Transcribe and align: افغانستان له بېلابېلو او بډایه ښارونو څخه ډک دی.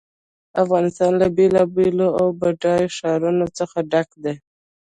افغانستان 0.63 1.11
له 1.21 1.27
بېلابېلو 1.35 2.07
او 2.19 2.27
بډایه 2.39 2.89
ښارونو 2.97 3.45
څخه 3.57 3.77
ډک 3.91 4.09
دی. 4.23 4.35